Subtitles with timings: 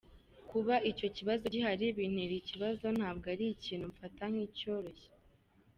[0.49, 5.09] Kuba icyo kibazo gihari bintera ikibazo ntabwo ari ikintu mfata nk'icyoroshye.